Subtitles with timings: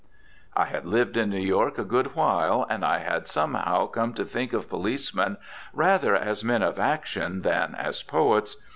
[0.55, 4.25] I had lived in New York a good while and I had somehow come to
[4.25, 5.37] think of policemen
[5.73, 8.55] rather as men of action than as poets.